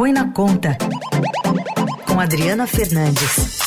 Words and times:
Põe 0.00 0.14
na 0.14 0.32
Conta, 0.32 0.78
com 2.06 2.18
Adriana 2.18 2.66
Fernandes. 2.66 3.58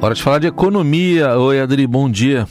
Hora 0.00 0.14
de 0.14 0.22
falar 0.22 0.38
de 0.38 0.46
economia. 0.46 1.36
Oi, 1.36 1.60
Adri, 1.60 1.84
bom 1.88 2.08
dia. 2.08 2.46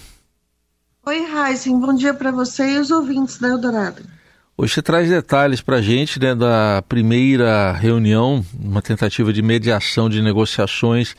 Oi, 1.05 1.19
Heisen, 1.19 1.79
bom 1.79 1.93
dia 1.93 2.13
para 2.13 2.33
você 2.33 2.73
e 2.73 2.79
os 2.79 2.91
ouvintes 2.91 3.37
da 3.37 3.47
Eldorado. 3.47 4.01
Hoje 4.57 4.73
você 4.73 4.81
traz 4.81 5.07
detalhes 5.09 5.61
para 5.61 5.77
a 5.77 5.81
gente 5.81 6.19
né, 6.19 6.35
da 6.35 6.83
primeira 6.89 7.71
reunião, 7.71 8.45
uma 8.59 8.81
tentativa 8.81 9.31
de 9.31 9.41
mediação 9.41 10.09
de 10.09 10.21
negociações 10.21 11.15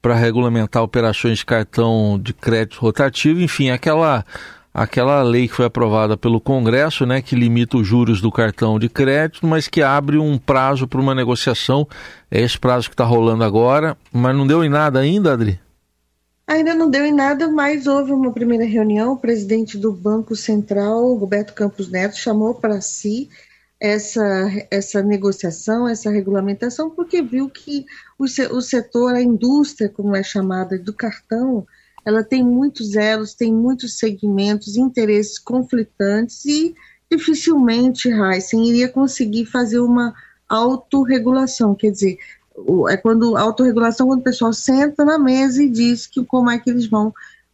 para 0.00 0.14
regulamentar 0.14 0.84
operações 0.84 1.38
de 1.38 1.44
cartão 1.44 2.16
de 2.22 2.32
crédito 2.32 2.78
rotativo, 2.78 3.40
enfim, 3.40 3.70
aquela 3.70 4.24
aquela 4.72 5.22
lei 5.22 5.48
que 5.48 5.54
foi 5.54 5.66
aprovada 5.66 6.16
pelo 6.16 6.40
Congresso, 6.40 7.04
né, 7.04 7.20
que 7.20 7.34
limita 7.34 7.76
os 7.76 7.86
juros 7.86 8.20
do 8.20 8.30
cartão 8.30 8.78
de 8.78 8.88
crédito, 8.88 9.46
mas 9.46 9.68
que 9.68 9.82
abre 9.82 10.18
um 10.18 10.38
prazo 10.38 10.86
para 10.86 11.00
uma 11.00 11.14
negociação. 11.14 11.86
É 12.30 12.40
esse 12.40 12.58
prazo 12.58 12.88
que 12.88 12.94
está 12.94 13.04
rolando 13.04 13.44
agora, 13.44 13.96
mas 14.12 14.36
não 14.36 14.46
deu 14.46 14.64
em 14.64 14.68
nada 14.68 15.00
ainda, 15.00 15.32
Adri? 15.32 15.60
Ainda 16.46 16.74
não 16.74 16.88
deu 16.88 17.04
em 17.04 17.12
nada, 17.12 17.46
mas 17.48 17.86
houve 17.86 18.10
uma 18.10 18.32
primeira 18.32 18.64
reunião. 18.64 19.12
O 19.12 19.18
presidente 19.18 19.76
do 19.76 19.92
Banco 19.92 20.34
Central, 20.34 21.14
Roberto 21.14 21.52
Campos 21.52 21.90
Neto, 21.90 22.16
chamou 22.16 22.54
para 22.54 22.80
si 22.80 23.28
essa, 23.78 24.48
essa 24.70 25.02
negociação, 25.02 25.86
essa 25.86 26.10
regulamentação, 26.10 26.88
porque 26.88 27.20
viu 27.20 27.50
que 27.50 27.84
o, 28.18 28.24
o 28.24 28.60
setor, 28.62 29.14
a 29.14 29.20
indústria, 29.20 29.88
como 29.88 30.16
é 30.16 30.22
chamada, 30.22 30.78
do 30.78 30.92
cartão, 30.92 31.66
ela 32.08 32.24
tem 32.24 32.42
muitos 32.42 32.96
elos, 32.96 33.34
tem 33.34 33.52
muitos 33.52 33.98
segmentos, 33.98 34.78
interesses 34.78 35.38
conflitantes 35.38 36.42
e 36.46 36.74
dificilmente 37.10 38.08
Heisen 38.08 38.66
iria 38.66 38.88
conseguir 38.88 39.44
fazer 39.44 39.78
uma 39.78 40.14
autorregulação, 40.48 41.74
quer 41.74 41.90
dizer, 41.90 42.16
é 42.88 42.96
quando 42.96 43.36
autorregulação 43.36 44.06
quando 44.06 44.20
o 44.20 44.24
pessoal 44.24 44.54
senta 44.54 45.04
na 45.04 45.18
mesa 45.18 45.62
e 45.62 45.68
diz 45.68 46.06
que 46.06 46.24
como 46.24 46.48
é 46.48 46.58
que 46.58 46.70
eles 46.70 46.86
vão 46.86 47.12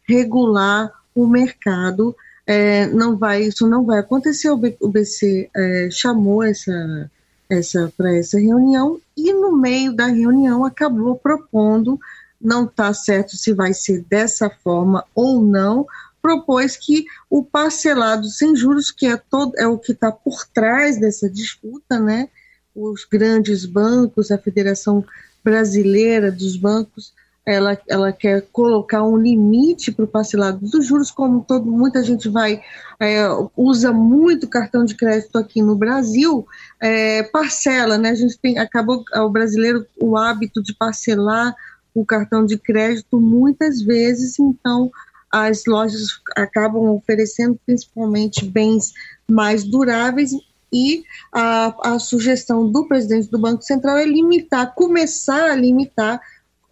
regular 0.09 0.93
o 1.12 1.27
mercado. 1.27 2.15
É, 2.47 2.87
não 2.87 3.17
vai, 3.17 3.43
isso 3.43 3.67
não 3.67 3.84
vai 3.84 3.98
acontecer. 3.98 4.50
O, 4.50 4.56
BC 4.56 5.50
é, 5.53 5.89
chamou 5.91 6.45
essa, 6.45 7.11
essa 7.50 7.93
para 7.97 8.17
essa 8.17 8.39
reunião 8.39 9.00
e 9.17 9.33
no 9.33 9.56
meio 9.56 9.93
da 9.93 10.06
reunião 10.06 10.65
acabou 10.65 11.17
propondo, 11.17 11.98
não 12.45 12.64
está 12.64 12.92
certo 12.92 13.37
se 13.37 13.53
vai 13.53 13.73
ser 13.73 14.05
dessa 14.09 14.50
forma 14.50 15.05
ou 15.14 15.42
não, 15.42 15.87
propôs 16.20 16.77
que 16.77 17.05
o 17.28 17.45
parcelado 17.45 18.27
sem 18.28 18.55
juros, 18.55 18.91
que 18.91 19.06
é 19.06 19.17
todo 19.17 19.53
é 19.56 19.67
o 19.67 19.78
que 19.78 19.92
está 19.92 20.12
por 20.12 20.47
trás 20.47 20.98
dessa 20.98 21.28
disputa, 21.28 21.98
né? 21.98 22.28
os 22.75 23.05
grandes 23.05 23.65
bancos, 23.65 24.31
a 24.31 24.39
Federação 24.39 25.05
Brasileira 25.45 26.33
dos 26.33 26.56
Bancos, 26.56 27.12
ela, 27.47 27.78
ela 27.87 28.11
quer 28.11 28.47
colocar 28.50 29.03
um 29.03 29.19
limite 29.19 29.92
para 29.92 30.06
o 30.06 30.09
parcelado 30.09 30.67
dos 30.67 30.87
juros, 30.87 31.11
como 31.11 31.45
todo, 31.45 31.70
muita 31.70 32.03
gente 32.03 32.27
vai, 32.28 32.62
é, 32.98 33.27
usa 33.55 33.92
muito 33.92 34.48
cartão 34.48 34.83
de 34.83 34.95
crédito 34.95 35.37
aqui 35.37 35.61
no 35.61 35.77
Brasil, 35.77 36.47
é, 36.81 37.22
parcela, 37.25 37.98
né? 37.98 38.11
A 38.11 38.15
gente 38.15 38.39
tem, 38.39 38.59
acabou 38.59 39.05
o 39.15 39.28
brasileiro 39.28 39.87
o 40.00 40.17
hábito 40.17 40.62
de 40.62 40.75
parcelar 40.75 41.55
o 41.95 42.05
cartão 42.05 42.45
de 42.45 42.59
crédito 42.59 43.20
muitas 43.20 43.81
vezes, 43.83 44.39
então 44.39 44.91
as 45.31 45.64
lojas 45.67 46.20
acabam 46.37 46.91
oferecendo 46.91 47.59
principalmente 47.64 48.45
bens 48.45 48.92
mais 49.28 49.64
duráveis 49.64 50.33
e 50.72 51.05
a, 51.33 51.95
a 51.95 51.98
sugestão 51.98 52.70
do 52.70 52.87
presidente 52.87 53.31
do 53.31 53.39
Banco 53.39 53.62
Central 53.62 53.97
é 53.97 54.05
limitar, 54.05 54.75
começar 54.75 55.50
a 55.50 55.55
limitar 55.55 56.21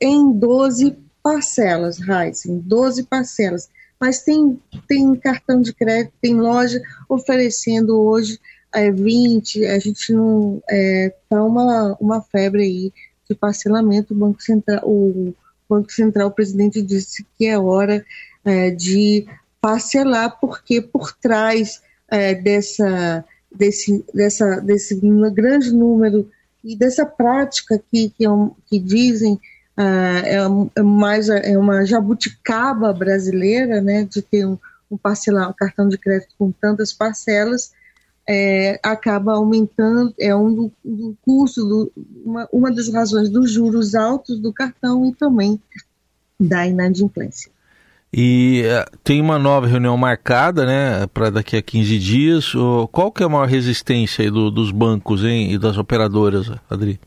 em 0.01 0.33
12 0.33 0.99
parcelas, 1.23 2.01
Heisen, 2.01 2.59
12 2.59 3.05
parcelas. 3.05 3.69
Mas 4.01 4.23
tem, 4.23 4.61
tem 4.89 5.15
cartão 5.15 5.61
de 5.61 5.73
crédito, 5.73 6.13
tem 6.21 6.35
loja 6.35 6.83
oferecendo 7.09 8.01
hoje 8.01 8.41
é, 8.75 8.91
20, 8.91 9.65
a 9.67 9.79
gente 9.79 10.13
não. 10.13 10.57
Está 10.69 10.75
é, 10.75 11.15
tá 11.29 11.45
uma, 11.45 11.97
uma 12.01 12.23
febre 12.23 12.63
aí 12.63 12.93
de 13.33 13.39
parcelamento. 13.39 14.15
O 14.15 14.17
Banco 14.17 14.43
Central, 14.43 14.81
o 14.85 15.35
Banco 15.69 15.93
Central, 15.93 16.29
o 16.29 16.33
presidente 16.33 16.83
disse 16.83 17.27
que 17.37 17.47
é 17.47 17.59
hora 17.59 18.05
é, 18.45 18.71
de 18.71 19.27
parcelar, 19.61 20.39
porque 20.41 20.81
por 20.81 21.13
trás 21.13 21.83
é, 22.11 22.35
dessa 22.35 23.25
desse, 23.55 24.05
dessa, 24.13 24.61
desse 24.61 24.99
grande 25.33 25.73
número 25.73 26.29
e 26.65 26.77
dessa 26.77 27.05
prática 27.05 27.81
que, 27.91 28.11
que, 28.11 28.25
é 28.25 28.29
que 28.67 28.79
dizem 28.79 29.35
uh, 29.35 30.25
é, 30.25 30.37
é, 30.77 30.83
mais 30.83 31.29
é 31.29 31.57
uma 31.59 31.85
jabuticaba 31.85 32.93
brasileira, 32.93 33.81
né, 33.81 34.05
de 34.05 34.23
ter 34.23 34.47
um, 34.47 34.59
um, 34.91 34.97
parcelar, 34.97 35.51
um 35.51 35.55
cartão 35.55 35.89
de 35.89 35.99
crédito 35.99 36.35
com 36.39 36.51
tantas 36.53 36.93
parcelas, 36.93 37.73
é, 38.29 38.79
acaba 38.83 39.35
aumentando, 39.35 40.15
é 40.19 40.35
um 40.35 40.55
do, 40.55 40.73
do 40.85 41.17
custo, 41.23 41.65
do, 41.65 41.93
uma, 42.25 42.49
uma 42.53 42.73
das 42.73 42.93
razões 42.93 43.29
dos 43.29 43.51
juros 43.51 43.95
altos 43.95 44.39
do 44.41 44.53
cartão 44.53 45.07
e 45.07 45.15
também 45.15 45.61
da 46.39 46.67
inadimplência. 46.67 47.51
E 48.15 48.63
uh, 48.67 48.99
tem 49.03 49.23
uma 49.23 49.39
nova 49.39 49.67
reunião 49.67 49.97
marcada, 49.97 50.67
né, 50.67 51.07
para 51.07 51.31
daqui 51.31 51.57
a 51.57 51.63
15 51.63 51.99
dias. 51.99 52.53
Qual 52.91 53.11
que 53.11 53.23
é 53.23 53.27
a 53.27 53.29
maior 53.29 53.49
resistência 53.49 54.31
do, 54.31 54.51
dos 54.51 54.71
bancos 54.71 55.25
hein, 55.25 55.51
e 55.53 55.59
das 55.59 55.79
operadoras, 55.79 56.51
Adri? 56.69 57.01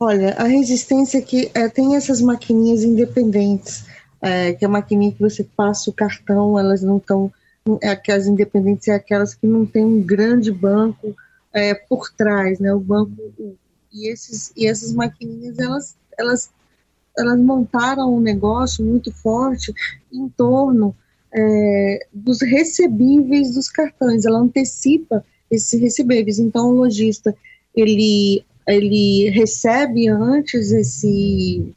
Olha, 0.00 0.34
a 0.34 0.44
resistência 0.44 1.18
é 1.18 1.20
que 1.20 1.50
é, 1.54 1.68
tem 1.68 1.94
essas 1.94 2.20
maquininhas 2.20 2.82
independentes, 2.82 3.84
é, 4.20 4.52
que 4.52 4.64
é 4.64 4.68
a 4.68 4.70
maquininha 4.70 5.12
que 5.12 5.20
você 5.20 5.44
passa 5.44 5.90
o 5.90 5.92
cartão, 5.92 6.58
elas 6.58 6.82
não 6.82 6.96
estão. 6.96 7.32
É, 7.80 7.88
aquelas 7.88 8.26
independentes 8.26 8.88
é 8.88 8.94
aquelas 8.94 9.34
que 9.34 9.46
não 9.46 9.64
tem 9.64 9.84
um 9.84 10.02
grande 10.02 10.52
banco 10.52 11.16
é, 11.52 11.74
por 11.74 12.10
trás, 12.12 12.58
né? 12.58 12.74
O 12.74 12.80
banco 12.80 13.12
e 13.92 14.08
esses 14.08 14.52
e 14.54 14.66
essas 14.66 14.92
maquininhas 14.92 15.58
elas 15.58 15.96
elas 16.18 16.50
elas 17.16 17.40
montaram 17.40 18.14
um 18.14 18.20
negócio 18.20 18.84
muito 18.84 19.10
forte 19.12 19.72
em 20.12 20.28
torno 20.28 20.94
é, 21.32 22.06
dos 22.12 22.42
recebíveis 22.42 23.54
dos 23.54 23.68
cartões. 23.68 24.26
Ela 24.26 24.40
antecipa 24.40 25.24
esses 25.50 25.80
recebíveis. 25.80 26.38
Então, 26.38 26.68
o 26.68 26.74
lojista 26.74 27.34
ele 27.74 28.44
ele 28.66 29.30
recebe 29.30 30.08
antes 30.08 30.70
esse 30.70 31.74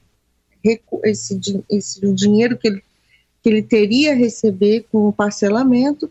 esse, 1.04 1.64
esse 1.70 2.14
dinheiro 2.14 2.58
que 2.58 2.68
ele, 2.68 2.84
que 3.42 3.50
ele 3.50 3.62
teria 3.62 4.12
a 4.12 4.16
receber 4.16 4.86
com 4.92 5.08
o 5.08 5.14
parcelamento 5.14 6.10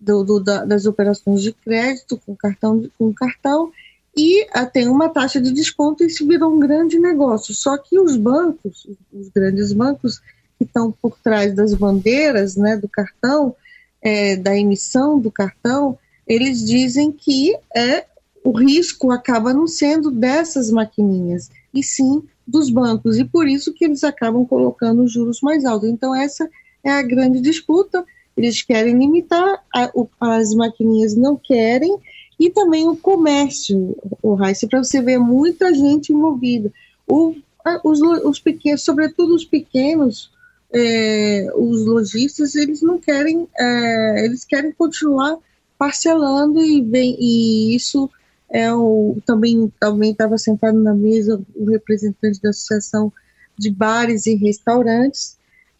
do, 0.00 0.22
do, 0.22 0.40
da, 0.40 0.64
das 0.64 0.86
operações 0.86 1.42
de 1.42 1.52
crédito 1.52 2.20
com 2.24 2.36
cartão 2.36 2.88
com 2.98 3.12
cartão 3.12 3.72
e 4.16 4.44
uh, 4.44 4.70
tem 4.72 4.88
uma 4.88 5.10
taxa 5.10 5.40
de 5.40 5.52
desconto 5.52 6.02
e 6.02 6.06
isso 6.06 6.26
virou 6.26 6.54
um 6.54 6.58
grande 6.58 6.98
negócio. 6.98 7.54
Só 7.54 7.76
que 7.76 7.98
os 7.98 8.16
bancos, 8.16 8.88
os 9.12 9.28
grandes 9.28 9.72
bancos 9.72 10.20
que 10.58 10.64
estão 10.64 10.90
por 10.90 11.18
trás 11.22 11.54
das 11.54 11.74
bandeiras 11.74 12.56
né, 12.56 12.76
do 12.78 12.88
cartão, 12.88 13.54
é, 14.00 14.36
da 14.36 14.56
emissão 14.56 15.18
do 15.18 15.30
cartão, 15.30 15.98
eles 16.26 16.64
dizem 16.64 17.12
que 17.12 17.54
é, 17.76 18.06
o 18.42 18.52
risco 18.52 19.10
acaba 19.10 19.52
não 19.52 19.66
sendo 19.66 20.10
dessas 20.10 20.70
maquininhas, 20.70 21.50
e 21.74 21.82
sim 21.82 22.22
dos 22.46 22.70
bancos, 22.70 23.18
e 23.18 23.24
por 23.24 23.46
isso 23.46 23.74
que 23.74 23.84
eles 23.84 24.04
acabam 24.04 24.46
colocando 24.46 25.02
os 25.02 25.12
juros 25.12 25.40
mais 25.42 25.64
altos. 25.64 25.88
Então, 25.88 26.14
essa 26.14 26.48
é 26.88 26.92
a 26.92 27.02
grande 27.02 27.40
disputa. 27.40 28.04
Eles 28.36 28.62
querem 28.62 28.98
limitar, 28.98 29.62
a, 29.74 29.90
o, 29.94 30.08
as 30.20 30.54
maquininhas 30.54 31.16
não 31.16 31.36
querem, 31.36 31.98
e 32.38 32.50
também 32.50 32.86
o 32.86 32.96
comércio, 32.96 33.96
o 34.22 34.34
Raíssa, 34.34 34.66
para 34.68 34.84
você 34.84 35.00
ver 35.00 35.18
muita 35.18 35.72
gente 35.74 36.12
envolvida. 36.12 36.70
O, 37.06 37.34
os, 37.82 38.00
os 38.00 38.38
pequenos, 38.38 38.84
sobretudo 38.84 39.34
os 39.34 39.44
pequenos, 39.44 40.30
é, 40.72 41.48
os 41.56 41.86
lojistas, 41.86 42.54
eles 42.54 42.82
não 42.82 42.98
querem, 42.98 43.48
é, 43.58 44.24
eles 44.24 44.44
querem 44.44 44.72
continuar 44.72 45.38
parcelando 45.78 46.60
e, 46.62 46.84
e 47.18 47.74
isso 47.74 48.08
é 48.50 48.72
o, 48.72 49.16
também 49.26 49.72
também 49.80 50.12
estava 50.12 50.38
sentado 50.38 50.78
na 50.78 50.94
mesa 50.94 51.40
o 51.54 51.64
representante 51.70 52.40
da 52.40 52.50
associação 52.50 53.12
de 53.58 53.70
bares 53.70 54.26
e 54.26 54.34
restaurantes 54.34 55.35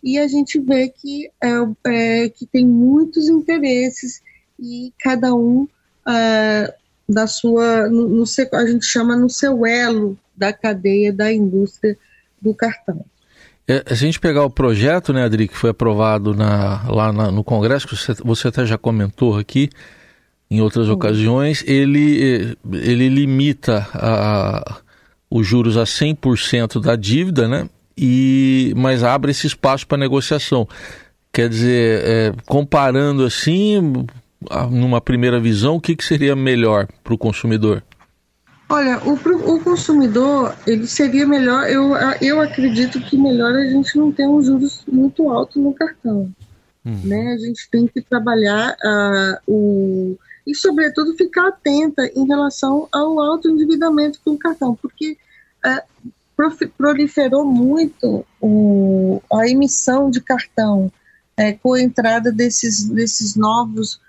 e 0.07 0.21
a 0.21 0.29
gente 0.29 0.61
vê 0.61 0.89
que 0.89 1.29
é, 1.43 1.49
é 1.89 2.29
que 2.29 2.47
tem 2.47 2.65
muitos 2.65 3.29
interesses 3.29 4.23
e 4.57 4.93
cada 5.01 5.35
um 5.35 5.65
uh, 5.65 6.73
da 7.09 7.27
sua, 7.27 7.89
no, 7.89 8.09
no, 8.09 8.25
a 8.53 8.67
gente 8.67 8.87
chama 8.87 9.17
no 9.17 9.29
seu 9.29 9.67
elo 9.67 10.17
da 10.37 10.53
cadeia 10.53 11.13
da 11.13 11.33
indústria 11.33 11.99
do 12.41 12.55
cartão. 12.55 13.05
É, 13.67 13.83
se 13.89 14.05
a 14.05 14.07
gente 14.07 14.21
pegar 14.21 14.45
o 14.45 14.51
projeto, 14.51 15.13
né, 15.13 15.25
Adri, 15.25 15.49
que 15.49 15.57
foi 15.57 15.71
aprovado 15.71 16.33
na, 16.37 16.89
lá 16.89 17.13
na, 17.13 17.33
no 17.33 17.43
Congresso, 17.43 17.89
que 17.89 17.97
você, 17.97 18.15
você 18.15 18.47
até 18.47 18.65
já 18.65 18.79
comentou 18.79 19.37
aqui 19.37 19.71
em 20.49 20.61
outras 20.61 20.89
ocasiões, 20.89 21.65
ele, 21.67 22.57
ele 22.73 23.09
limita 23.09 23.89
a, 23.93 24.81
os 25.29 25.45
juros 25.45 25.77
a 25.77 25.83
100% 25.83 26.81
da 26.81 26.95
dívida, 26.95 27.49
né? 27.49 27.69
E, 27.99 28.75
mas 28.77 29.03
abre 29.03 29.31
esse 29.31 29.47
espaço 29.47 29.87
para 29.87 29.97
negociação. 29.97 30.69
Quer 31.33 31.49
dizer, 31.49 32.03
é, 32.05 32.33
comparando 32.47 33.25
assim, 33.25 34.07
numa 34.71 35.01
primeira 35.01 35.41
visão, 35.41 35.77
o 35.77 35.81
que, 35.81 35.97
que 35.97 36.05
seria 36.05 36.37
melhor 36.37 36.87
para 37.03 37.15
o 37.15 37.19
consumidor? 37.19 37.83
Olha, 38.69 39.01
o, 39.05 39.13
o 39.13 39.61
consumidor, 39.63 40.55
ele 40.67 40.87
seria 40.87 41.27
melhor, 41.27 41.71
eu, 41.71 41.93
eu 42.21 42.41
acredito 42.41 43.01
que 43.01 43.17
melhor 43.17 43.55
a 43.55 43.67
gente 43.67 43.97
não 43.97 44.11
ter 44.11 44.27
um 44.27 44.43
juros 44.43 44.83
muito 44.91 45.31
alto 45.31 45.61
no 45.61 45.73
cartão. 45.73 46.33
Uhum. 46.85 47.01
Né? 47.05 47.33
A 47.35 47.39
gente 47.39 47.69
tem 47.71 47.87
que 47.87 48.01
trabalhar 48.01 48.73
uh, 48.73 49.39
o, 49.47 50.19
e, 50.47 50.55
sobretudo, 50.55 51.17
ficar 51.17 51.49
atenta 51.49 52.11
em 52.15 52.27
relação 52.27 52.89
ao 52.93 53.21
alto 53.21 53.49
endividamento 53.49 54.21
com 54.25 54.33
o 54.33 54.39
cartão, 54.39 54.75
porque 54.75 55.17
uh, 55.65 56.11
proliferou 56.77 57.45
muito 57.45 58.25
o, 58.41 59.23
a 59.33 59.49
emissão 59.49 60.11
de 60.11 60.21
cartão 60.21 60.93
uh, 61.39 61.59
com 61.63 61.75
a 61.75 61.81
entrada 61.81 62.31
desses, 62.31 62.89
desses, 62.89 63.37
novos, 63.37 64.01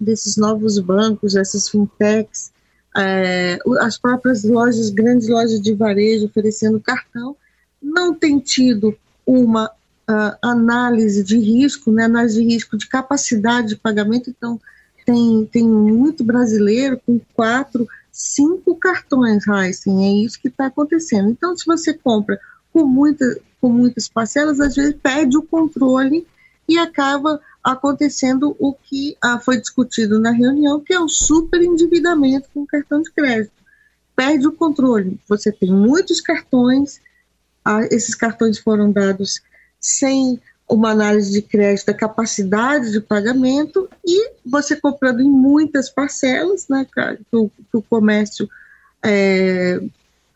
desses 0.00 0.36
novos 0.36 0.78
bancos, 0.78 1.36
essas 1.36 1.68
fintechs, 1.68 2.50
é, 2.96 3.58
as 3.80 3.96
próprias 3.96 4.42
lojas, 4.42 4.90
grandes 4.90 5.28
lojas 5.28 5.60
de 5.60 5.72
varejo 5.72 6.26
oferecendo 6.26 6.80
cartão, 6.80 7.36
não 7.80 8.12
tem 8.12 8.40
tido 8.40 8.96
uma 9.24 9.66
uh, 9.66 10.36
análise 10.42 11.22
de 11.22 11.38
risco, 11.38 11.92
né, 11.92 12.04
análise 12.04 12.42
de 12.42 12.48
risco 12.48 12.76
de 12.76 12.88
capacidade 12.88 13.68
de 13.68 13.76
pagamento, 13.76 14.30
então 14.30 14.60
tem, 15.06 15.48
tem 15.52 15.64
muito 15.64 16.24
brasileiro 16.24 17.00
com 17.06 17.20
quatro, 17.34 17.86
cinco 18.10 18.67
cartões 18.78 19.46
Heisen, 19.46 20.04
é 20.04 20.24
isso 20.24 20.40
que 20.40 20.48
está 20.48 20.66
acontecendo. 20.66 21.30
Então, 21.30 21.56
se 21.56 21.66
você 21.66 21.92
compra 21.92 22.38
com, 22.72 22.86
muita, 22.86 23.24
com 23.60 23.68
muitas 23.68 24.08
parcelas, 24.08 24.60
às 24.60 24.74
vezes 24.74 24.94
perde 25.02 25.36
o 25.36 25.42
controle 25.42 26.26
e 26.68 26.78
acaba 26.78 27.40
acontecendo 27.62 28.54
o 28.58 28.72
que 28.72 29.16
ah, 29.22 29.38
foi 29.38 29.58
discutido 29.58 30.18
na 30.18 30.30
reunião, 30.30 30.80
que 30.80 30.92
é 30.92 31.00
o 31.00 31.08
superendividamento 31.08 32.48
com 32.52 32.66
cartão 32.66 33.02
de 33.02 33.10
crédito. 33.10 33.52
Perde 34.14 34.46
o 34.46 34.52
controle. 34.52 35.18
Você 35.28 35.50
tem 35.50 35.72
muitos 35.72 36.20
cartões, 36.20 37.00
ah, 37.64 37.82
esses 37.90 38.14
cartões 38.14 38.58
foram 38.58 38.90
dados 38.90 39.40
sem 39.80 40.40
uma 40.68 40.90
análise 40.90 41.32
de 41.32 41.40
crédito 41.40 41.86
da 41.86 41.94
capacidade 41.94 42.92
de 42.92 43.00
pagamento 43.00 43.88
e 44.04 44.32
você 44.44 44.76
comprando 44.76 45.20
em 45.20 45.30
muitas 45.30 45.88
parcelas, 45.88 46.68
né, 46.68 46.86
que 46.94 47.36
o, 47.36 47.48
que 47.48 47.76
o 47.76 47.82
comércio 47.82 48.48
está 49.02 49.08
é, 49.10 49.80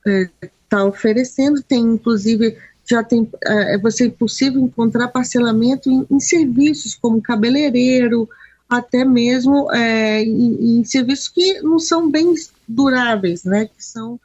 é, 0.07 0.31
tá 0.69 0.85
oferecendo, 0.85 1.63
tem 1.63 1.81
inclusive 1.81 2.57
já 2.89 3.03
tem 3.03 3.29
é, 3.45 3.79
você 3.79 4.07
é 4.07 4.11
possível 4.11 4.61
encontrar 4.61 5.09
parcelamento 5.09 5.91
em, 5.91 6.07
em 6.11 6.21
serviços 6.21 6.95
como 6.95 7.23
cabeleireiro, 7.23 8.29
até 8.69 9.05
mesmo 9.05 9.71
é, 9.73 10.23
em, 10.23 10.81
em, 10.81 10.85
serviços 10.85 11.29
que 11.29 11.61
não 11.61 11.79
são 11.79 12.11
bens 12.11 12.51
duráveis, 12.67 13.45
né? 13.45 13.67
Que 13.67 13.85
são 13.85 14.19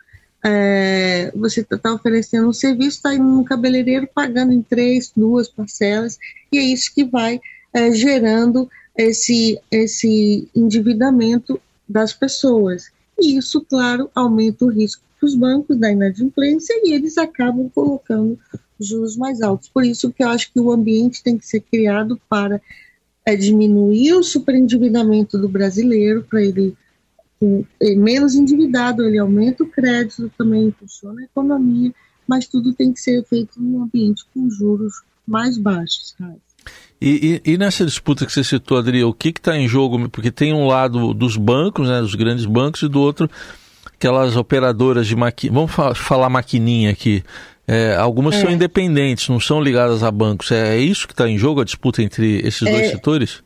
é, 0.44 1.32
você 1.36 1.62
está 1.62 1.78
tá 1.78 1.94
oferecendo 1.94 2.48
um 2.48 2.54
serviço, 2.54 2.98
está 2.98 3.14
indo 3.14 3.24
no 3.24 3.44
cabeleireiro 3.44 4.08
pagando 4.14 4.54
em 4.54 4.62
três, 4.62 5.12
duas 5.16 5.50
parcelas, 5.50 6.18
e 6.52 6.58
é 6.58 6.62
isso 6.62 6.94
que 6.94 7.04
vai 7.04 7.42
é, 7.74 7.92
gerando 7.92 8.70
esse, 8.96 9.60
esse 9.70 10.48
endividamento 10.56 11.60
das 11.88 12.14
pessoas. 12.14 12.90
E 13.20 13.38
isso, 13.38 13.62
claro, 13.62 14.10
aumenta 14.14 14.66
o 14.66 14.70
risco 14.70 15.08
os 15.22 15.36
bancos 15.36 15.78
da 15.78 15.92
inadimplência 15.92 16.74
e 16.84 16.94
eles 16.94 17.18
acabam 17.18 17.70
colocando 17.70 18.38
juros 18.80 19.18
mais 19.18 19.42
altos. 19.42 19.70
Por 19.70 19.84
isso 19.84 20.12
que 20.12 20.24
eu 20.24 20.30
acho 20.30 20.52
que 20.52 20.60
o 20.60 20.72
ambiente 20.72 21.24
tem 21.24 21.38
que 21.38 21.48
ser 21.48 21.62
criado 21.62 22.20
para 22.30 22.62
é, 23.26 23.36
diminuir 23.36 24.14
o 24.14 24.24
superendividamento 24.24 25.38
do 25.38 25.50
brasileiro, 25.50 26.24
para 26.24 26.42
ele 26.42 26.76
é, 27.80 27.96
menos 27.96 28.36
endividado, 28.36 29.04
ele 29.04 29.18
aumenta 29.18 29.64
o 29.64 29.70
crédito, 29.70 30.32
também 30.38 30.68
impulsiona 30.68 31.22
a 31.22 31.26
economia, 31.26 31.94
mas 32.28 32.48
tudo 32.48 32.74
tem 32.74 32.94
que 32.94 33.00
ser 33.00 33.24
feito 33.26 33.62
num 33.62 33.84
ambiente 33.84 34.26
com 34.34 34.50
juros 34.50 35.02
mais 35.26 35.58
baixos. 35.58 36.16
E, 37.00 37.42
e, 37.46 37.54
e, 37.54 37.58
nessa 37.58 37.86
disputa 37.86 38.26
que 38.26 38.32
você 38.32 38.44
citou, 38.44 38.78
Adri, 38.78 39.04
o 39.04 39.14
que 39.14 39.30
está 39.30 39.56
em 39.56 39.68
jogo? 39.68 40.10
Porque 40.10 40.32
tem 40.32 40.54
um 40.54 40.66
lado 40.66 41.14
dos 41.14 41.38
bancos, 41.38 41.88
né, 41.88 42.02
dos 42.02 42.16
grandes 42.16 42.46
bancos, 42.46 42.82
e 42.82 42.88
do 42.88 43.00
outro 43.00 43.30
aquelas 43.98 44.36
operadoras 44.36 45.08
de 45.08 45.16
maquininha, 45.16 45.54
vamos 45.54 45.72
fa 45.72 45.96
falar 45.96 46.30
maquininha 46.30 46.92
aqui, 46.92 47.24
é, 47.68 47.96
algumas 47.96 48.36
é. 48.36 48.42
são 48.42 48.52
independentes, 48.52 49.28
não 49.28 49.40
são 49.40 49.60
ligadas 49.60 50.04
a 50.04 50.12
bancos. 50.12 50.52
É, 50.52 50.76
é 50.76 50.80
isso 50.80 51.08
que 51.08 51.14
está 51.14 51.28
em 51.28 51.38
jogo, 51.38 51.62
a 51.62 51.66
disputa 51.66 52.02
entre 52.02 52.40
esses 52.48 52.62
dois 52.62 52.88
é. 52.88 52.90
setores? 52.92 53.44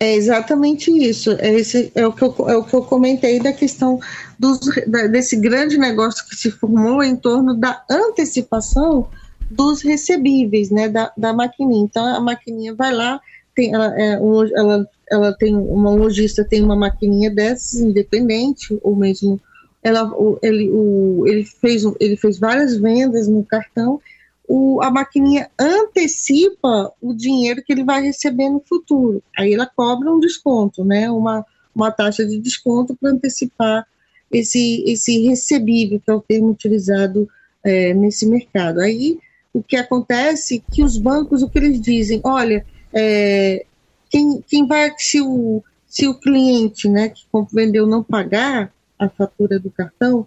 É 0.00 0.14
exatamente 0.14 0.90
isso. 0.90 1.32
É, 1.38 1.54
esse, 1.54 1.90
é, 1.94 2.06
o 2.06 2.12
que 2.12 2.22
eu, 2.22 2.34
é 2.48 2.56
o 2.56 2.62
que 2.62 2.74
eu 2.74 2.82
comentei 2.82 3.40
da 3.40 3.52
questão 3.52 3.98
dos, 4.38 4.60
da, 4.86 5.06
desse 5.06 5.36
grande 5.36 5.78
negócio 5.78 6.24
que 6.28 6.36
se 6.36 6.50
formou 6.50 7.02
em 7.02 7.16
torno 7.16 7.54
da 7.54 7.82
antecipação 7.90 9.08
dos 9.50 9.82
recebíveis, 9.82 10.70
né, 10.70 10.88
da, 10.88 11.12
da 11.16 11.32
maquininha. 11.32 11.84
Então, 11.84 12.04
a 12.04 12.20
maquininha 12.20 12.74
vai 12.74 12.92
lá, 12.92 13.20
tem, 13.54 13.72
ela, 13.72 14.00
é, 14.00 14.20
um, 14.20 14.44
ela 14.56 14.88
ela 15.10 15.32
tem 15.32 15.56
uma 15.56 15.90
lojista 15.90 16.44
tem 16.44 16.62
uma 16.62 16.76
maquininha 16.76 17.30
dessas 17.30 17.80
independente 17.80 18.78
ou 18.82 18.94
mesmo 18.94 19.40
ela 19.82 20.04
o, 20.04 20.38
ele 20.42 20.68
o, 20.70 21.24
ele 21.26 21.44
fez 21.44 21.82
ele 21.98 22.16
fez 22.16 22.38
várias 22.38 22.76
vendas 22.76 23.28
no 23.28 23.44
cartão. 23.44 24.00
O, 24.46 24.80
a 24.82 24.90
maquininha 24.90 25.50
antecipa 25.58 26.92
o 27.02 27.14
dinheiro 27.14 27.62
que 27.62 27.72
ele 27.72 27.84
vai 27.84 28.02
receber 28.02 28.48
no 28.48 28.60
futuro. 28.60 29.22
Aí 29.36 29.52
ela 29.52 29.66
cobra 29.66 30.12
um 30.12 30.20
desconto 30.20 30.84
né 30.84 31.10
uma 31.10 31.44
uma 31.74 31.90
taxa 31.90 32.26
de 32.26 32.38
desconto 32.38 32.96
para 32.96 33.10
antecipar 33.10 33.86
esse 34.30 34.84
esse 34.86 35.26
recebível 35.26 36.00
que 36.00 36.10
é 36.10 36.14
o 36.14 36.20
termo 36.20 36.50
utilizado 36.50 37.28
é, 37.64 37.94
nesse 37.94 38.26
mercado. 38.26 38.80
Aí 38.80 39.18
o 39.58 39.62
que 39.62 39.76
acontece 39.76 40.62
que 40.72 40.82
os 40.82 40.96
bancos 40.96 41.42
o 41.42 41.48
que 41.48 41.58
eles 41.58 41.80
dizem 41.80 42.20
olha 42.24 42.64
é, 42.92 43.64
quem, 44.10 44.42
quem 44.46 44.66
vai, 44.66 44.92
se 44.96 45.20
o, 45.20 45.62
se 45.86 46.06
o 46.06 46.14
cliente 46.14 46.88
né, 46.88 47.08
que 47.08 47.24
vendeu 47.52 47.86
não 47.86 48.02
pagar 48.02 48.72
a 48.98 49.08
fatura 49.08 49.58
do 49.58 49.70
cartão, 49.70 50.26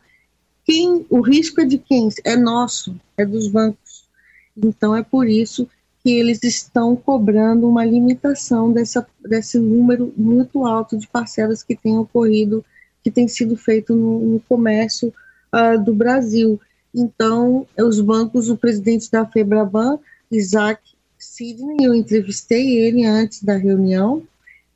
quem, 0.65 1.05
o 1.09 1.21
risco 1.21 1.61
é 1.61 1.65
de 1.65 1.77
quem? 1.77 2.09
É 2.23 2.35
nosso, 2.35 2.95
é 3.17 3.25
dos 3.25 3.47
bancos. 3.47 4.05
Então 4.55 4.95
é 4.95 5.03
por 5.03 5.27
isso 5.27 5.67
que 6.03 6.11
eles 6.11 6.43
estão 6.43 6.95
cobrando 6.95 7.67
uma 7.67 7.85
limitação 7.85 8.71
dessa, 8.71 9.05
desse 9.27 9.59
número 9.59 10.13
muito 10.17 10.65
alto 10.65 10.97
de 10.97 11.07
parcelas 11.07 11.63
que 11.63 11.75
tem 11.75 11.97
ocorrido, 11.97 12.65
que 13.03 13.11
tem 13.11 13.27
sido 13.27 13.55
feito 13.55 13.95
no, 13.95 14.19
no 14.19 14.39
comércio 14.41 15.13
uh, 15.53 15.83
do 15.83 15.93
Brasil. 15.93 16.59
Então, 16.93 17.65
os 17.77 18.01
bancos, 18.01 18.49
o 18.49 18.57
presidente 18.57 19.09
da 19.09 19.25
FEBRABAN, 19.25 19.99
Isaac 20.29 20.81
Sidney, 21.17 21.77
eu 21.81 21.93
entrevistei 21.93 22.77
ele 22.79 23.05
antes 23.05 23.43
da 23.43 23.55
reunião, 23.55 24.23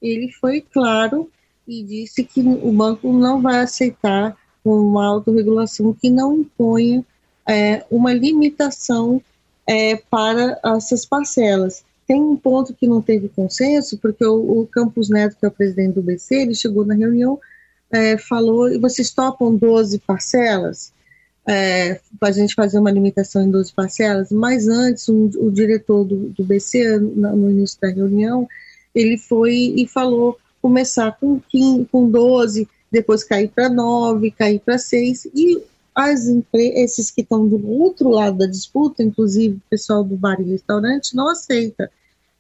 ele 0.02 0.32
foi 0.32 0.62
claro 0.62 1.30
e 1.68 1.84
disse 1.84 2.24
que 2.24 2.42
o 2.42 2.72
banco 2.72 3.12
não 3.12 3.42
vai 3.42 3.60
aceitar 3.60 4.38
uma 4.64 5.06
autorregulação 5.06 5.94
que 5.94 6.10
não 6.10 6.38
imponha 6.38 7.04
é, 7.48 7.86
uma 7.90 8.14
limitação 8.14 9.22
é, 9.68 9.96
para 9.96 10.60
essas 10.64 11.06
parcelas. 11.06 11.84
Tem 12.08 12.22
um 12.22 12.36
ponto 12.36 12.74
que 12.74 12.88
não 12.88 13.02
teve 13.02 13.30
consenso, 13.30 13.98
porque 13.98 14.26
o, 14.26 14.62
o 14.62 14.68
Campos 14.68 15.10
Neto, 15.10 15.38
que 15.40 15.46
é 15.46 15.50
o 15.50 15.52
presidente 15.52 15.96
do 15.96 16.04
BC, 16.04 16.36
ele 16.36 16.56
chegou 16.56 16.86
na 16.86 16.94
reunião, 16.94 17.40
é, 17.92 18.18
falou, 18.18 18.80
vocês 18.80 19.12
topam 19.12 19.56
12 19.56 20.00
parcelas? 20.00 20.94
É, 21.48 22.00
a 22.22 22.32
gente 22.32 22.56
fazer 22.56 22.80
uma 22.80 22.92
limitação 22.92 23.44
em 23.44 23.52
12 23.52 23.74
parcelas, 23.74 24.32
mas 24.32 24.68
antes 24.68 25.08
um, 25.08 25.30
o 25.38 25.52
diretor 25.52 26.04
do, 26.04 26.30
do 26.30 26.44
BC, 26.44 26.98
no, 27.00 27.36
no, 27.36 27.52
início 27.52 27.80
da 27.80 27.90
reunião, 27.90 28.48
ele 28.94 29.18
foi 29.18 29.74
e 29.76 29.88
falou 29.88 30.38
começar 30.62 31.12
com, 31.20 31.40
15, 31.50 31.86
com 31.92 32.10
12, 32.10 32.68
depois 32.92 33.24
cair 33.24 33.50
para 33.50 33.70
9, 33.70 34.32
cair 34.32 34.60
para 34.60 34.78
6, 34.78 35.26
e 35.36 35.62
as 35.94 36.26
esses 36.54 37.12
que 37.12 37.22
estão 37.22 37.48
do 37.48 37.70
outro 37.70 38.10
lado 38.10 38.40
da 38.40 38.48
disputa, 38.48 39.04
inclusive 39.04 39.56
o 39.56 39.70
pessoal 39.70 40.04
do 40.04 40.18
bar 40.18 40.42
e 40.42 40.44
restaurante, 40.44 41.16
não 41.16 41.30
aceita. 41.30 41.90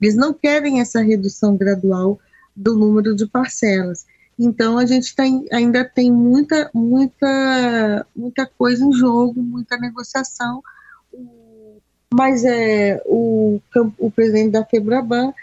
Eles 0.01 0.15
não 0.15 0.33
querem 0.33 0.81
essa 0.81 1.01
redução 1.01 1.55
gradual 1.55 2.19
do 2.55 2.75
número 2.75 3.15
de 3.15 3.25
parcelas. 3.25 4.05
Então 4.37 4.77
a 4.77 4.85
gente 4.85 5.15
tem, 5.15 5.45
ainda 5.51 5.85
tem 5.85 6.11
muita, 6.11 6.69
muita, 6.73 8.05
muita 8.15 8.45
coisa 8.45 8.83
em 8.83 8.91
jogo, 8.91 9.41
muita 9.41 9.77
negociação. 9.77 10.61
Mas 12.13 12.43
é, 12.43 13.01
o, 13.05 13.59
o 13.97 14.11
presidente 14.11 14.51
da 14.51 14.65
FEBRABAN, 14.65 15.33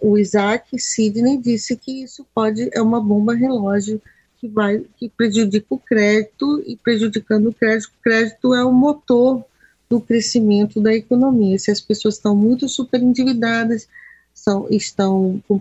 o 0.00 0.18
Isaac 0.18 0.78
Sidney, 0.78 1.38
disse 1.38 1.76
que 1.76 2.02
isso 2.02 2.26
pode 2.34 2.68
é 2.72 2.82
uma 2.82 3.00
bomba 3.00 3.34
relógio 3.34 4.00
que 4.38 4.48
vai 4.48 4.84
que 4.96 5.08
prejudica 5.08 5.66
o 5.70 5.78
crédito 5.78 6.62
e 6.66 6.76
prejudicando 6.76 7.48
o 7.48 7.54
crédito, 7.54 7.88
o 7.88 8.02
crédito 8.02 8.54
é 8.54 8.64
o 8.64 8.72
motor 8.72 9.44
do 9.88 10.00
crescimento 10.00 10.80
da 10.80 10.92
economia. 10.92 11.58
Se 11.58 11.70
as 11.70 11.80
pessoas 11.80 12.14
estão 12.14 12.34
muito 12.34 12.68
superendividadas, 12.68 13.88
são, 14.34 14.66
estão 14.70 15.42
com 15.46 15.60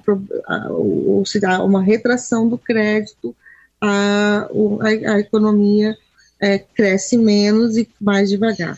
ou 0.70 1.26
se 1.26 1.40
dá 1.40 1.64
uma 1.64 1.82
retração 1.82 2.48
do 2.48 2.58
crédito, 2.58 3.36
a, 3.80 4.48
a, 4.82 5.14
a 5.14 5.20
economia 5.20 5.96
é, 6.40 6.58
cresce 6.58 7.18
menos 7.18 7.78
e 7.78 7.88
mais 8.00 8.30
devagar. 8.30 8.78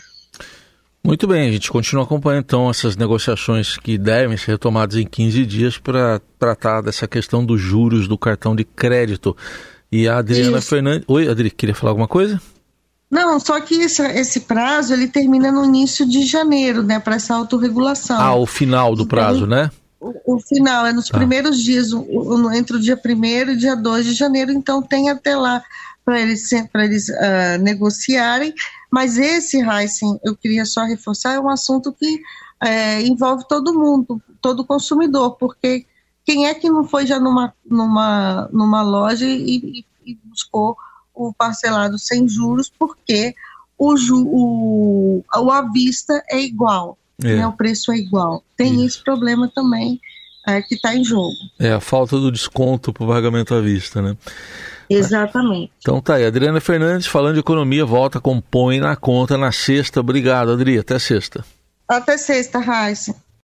Muito 1.05 1.27
bem, 1.27 1.49
a 1.49 1.51
gente 1.51 1.69
continua 1.69 2.05
acompanhando 2.05 2.45
então 2.45 2.69
essas 2.69 2.95
negociações 2.95 3.75
que 3.75 3.97
devem 3.97 4.37
ser 4.37 4.51
retomadas 4.51 4.95
em 4.95 5.05
15 5.05 5.45
dias 5.45 5.77
para 5.77 6.21
tratar 6.39 6.81
dessa 6.81 7.05
questão 7.05 7.45
dos 7.45 7.59
juros 7.59 8.07
do 8.07 8.17
cartão 8.17 8.55
de 8.55 8.63
crédito. 8.63 9.35
E 9.91 10.07
a 10.07 10.19
Adriana 10.19 10.59
Isso. 10.59 10.69
Fernandes. 10.69 11.03
Oi, 11.07 11.27
Adri, 11.27 11.51
queria 11.51 11.75
falar 11.75 11.91
alguma 11.91 12.07
coisa? 12.07 12.41
Não, 13.11 13.39
só 13.39 13.59
que 13.59 13.75
esse, 13.75 14.01
esse 14.01 14.39
prazo 14.39 14.93
ele 14.93 15.07
termina 15.07 15.51
no 15.51 15.65
início 15.65 16.07
de 16.07 16.25
janeiro, 16.25 16.81
né, 16.81 16.99
para 16.99 17.17
essa 17.17 17.35
autorregulação. 17.35 18.19
Ah, 18.19 18.35
o 18.35 18.45
final 18.45 18.95
do 18.95 19.03
então, 19.03 19.07
prazo, 19.07 19.45
né? 19.45 19.69
O, 20.03 20.35
o, 20.35 20.39
final 20.39 20.85
é 20.85 20.91
nos 20.91 21.07
tá. 21.07 21.17
primeiros 21.17 21.63
dias, 21.63 21.93
o, 21.93 22.01
o, 22.01 22.53
entre 22.53 22.75
o 22.75 22.79
dia 22.79 22.99
1 23.03 23.51
e 23.51 23.55
dia 23.55 23.75
2 23.75 24.05
de 24.05 24.13
janeiro, 24.13 24.51
então 24.51 24.81
tem 24.81 25.09
até 25.09 25.35
lá 25.35 25.63
para 26.03 26.19
eles, 26.19 26.49
pra 26.71 26.83
eles 26.83 27.07
uh, 27.07 27.61
negociarem. 27.61 28.53
Mas 28.91 29.17
esse, 29.17 29.61
Heisen, 29.61 30.19
eu 30.23 30.35
queria 30.35 30.65
só 30.65 30.83
reforçar, 30.83 31.33
é 31.33 31.39
um 31.39 31.49
assunto 31.49 31.93
que 31.93 32.21
é, 32.61 33.01
envolve 33.01 33.47
todo 33.47 33.73
mundo, 33.73 34.21
todo 34.41 34.65
consumidor, 34.65 35.37
porque 35.37 35.85
quem 36.25 36.47
é 36.47 36.53
que 36.53 36.69
não 36.69 36.85
foi 36.85 37.05
já 37.05 37.19
numa, 37.19 37.53
numa, 37.65 38.49
numa 38.51 38.81
loja 38.81 39.25
e, 39.25 39.85
e 40.05 40.15
buscou 40.23 40.77
o 41.13 41.33
parcelado 41.33 41.97
sem 41.97 42.27
juros, 42.27 42.71
porque 42.77 43.35
o, 43.77 43.95
ju, 43.97 44.23
o, 44.25 45.23
o 45.35 45.51
à 45.51 45.61
vista 45.71 46.23
é 46.29 46.39
igual, 46.39 46.97
é. 47.23 47.35
Né, 47.37 47.47
o 47.47 47.53
preço 47.53 47.91
é 47.91 47.97
igual. 47.97 48.43
Tem 48.57 48.73
Isso. 48.73 48.85
esse 48.85 49.03
problema 49.03 49.49
também 49.53 49.99
é, 50.47 50.61
que 50.61 50.75
está 50.75 50.95
em 50.95 51.03
jogo. 51.03 51.33
É 51.59 51.71
a 51.71 51.79
falta 51.79 52.17
do 52.19 52.31
desconto 52.31 52.91
para 52.91 53.03
o 53.03 53.07
pagamento 53.07 53.53
à 53.53 53.61
vista, 53.61 54.01
né? 54.01 54.17
Exatamente. 54.89 55.71
Então 55.79 56.01
tá 56.01 56.15
aí, 56.15 56.25
Adriana 56.25 56.59
Fernandes 56.59 57.07
falando 57.07 57.35
de 57.35 57.39
economia, 57.39 57.85
volta 57.85 58.19
com 58.19 58.39
Põe 58.41 58.79
na 58.79 58.95
Conta 58.95 59.37
na 59.37 59.51
sexta. 59.51 60.01
Obrigado, 60.01 60.51
Adri, 60.51 60.77
até 60.77 60.99
sexta. 60.99 61.43
Até 61.87 62.17
sexta, 62.17 62.59
Raíssa. 62.59 63.15